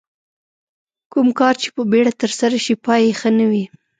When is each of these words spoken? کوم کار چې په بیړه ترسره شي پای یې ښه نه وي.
کوم 1.11 1.27
کار 1.39 1.55
چې 1.61 1.67
په 1.75 1.81
بیړه 1.91 2.13
ترسره 2.21 2.57
شي 2.65 2.75
پای 2.85 3.01
یې 3.07 3.13
ښه 3.19 3.29
نه 3.39 3.45
وي. 3.51 3.65